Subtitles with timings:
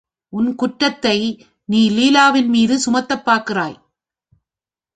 [0.29, 1.17] உன் குற்றத்தை
[1.65, 3.77] நீ லீலாவின் மீது சுமத்தப் பார்க்கிறாய்.